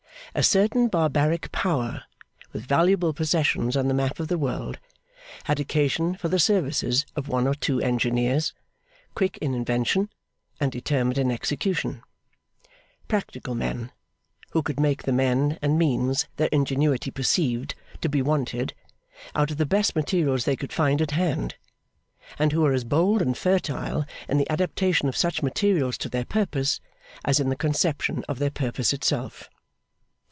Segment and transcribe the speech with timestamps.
[0.33, 2.03] A certain barbaric Power
[2.53, 4.79] with valuable possessions on the map of the world,
[5.43, 8.53] had occasion for the services of one or two engineers,
[9.13, 10.09] quick in invention
[10.57, 12.01] and determined in execution:
[13.09, 13.91] practical men,
[14.51, 18.73] who could make the men and means their ingenuity perceived to be wanted
[19.35, 21.55] out of the best materials they could find at hand;
[22.39, 26.23] and who were as bold and fertile in the adaptation of such materials to their
[26.23, 26.79] purpose,
[27.25, 29.49] as in the conception of their purpose itself.